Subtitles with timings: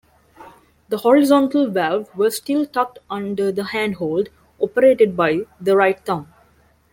[0.89, 6.33] The horizontal valve was still tucked under the handhold, operated by the right thumb.